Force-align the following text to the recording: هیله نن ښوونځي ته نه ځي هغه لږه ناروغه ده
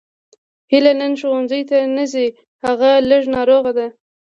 هیله 0.71 0.91
نن 0.99 1.13
ښوونځي 1.19 1.61
ته 1.69 1.77
نه 1.95 2.03
ځي 2.13 2.25
هغه 2.65 2.89
لږه 3.09 3.29
ناروغه 3.35 3.71
ده 3.77 3.87